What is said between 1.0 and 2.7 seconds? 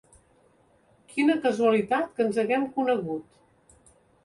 Quina casualitat que ens haguem